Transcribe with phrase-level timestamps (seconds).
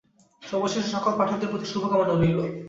[0.41, 2.43] সবশেষে সকল পাঠকদের প্রতি শুভকামনা রইলো।